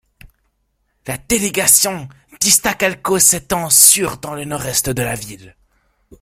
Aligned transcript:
La 1.05 1.19
délégation 1.19 2.09
d'Iztacalco 2.39 3.19
s'étend 3.19 3.69
sur 3.69 4.17
dans 4.17 4.33
le 4.33 4.45
nord-est 4.45 4.89
de 4.89 5.03
la 5.03 5.13
ville. 5.13 5.55